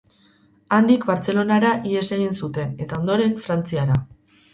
[0.77, 3.99] Handik Bartzelonara ihes egin zuten eta, ondoren, Frantziara.